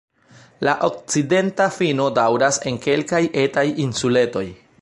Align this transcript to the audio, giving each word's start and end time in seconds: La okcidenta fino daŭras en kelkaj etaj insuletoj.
La 0.67 0.71
okcidenta 0.87 1.69
fino 1.77 2.09
daŭras 2.21 2.61
en 2.73 2.83
kelkaj 2.89 3.23
etaj 3.47 3.69
insuletoj. 3.89 4.47